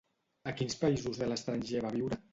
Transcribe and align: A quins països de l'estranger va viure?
A 0.51 0.53
quins 0.61 0.79
països 0.85 1.21
de 1.21 1.31
l'estranger 1.31 1.85
va 1.87 1.97
viure? 2.01 2.23